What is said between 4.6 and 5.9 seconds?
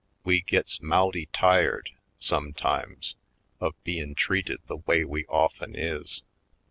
the way we of 'en